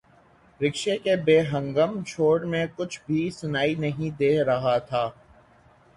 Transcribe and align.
رکشے 0.61 0.95
کے 0.97 1.15
بے 1.25 1.37
ہنگم 1.51 1.93
شور 2.07 2.39
میں 2.51 2.65
کچھ 2.75 2.99
بھی 3.05 3.29
سنائی 3.31 3.75
نہیں 3.75 4.09
دے 4.19 4.33
رہا 4.43 4.77
تھا۔ 4.79 5.09